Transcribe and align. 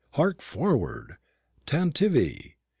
hark 0.13 0.41
forward! 0.41 1.13
tantivy! 1.67 2.55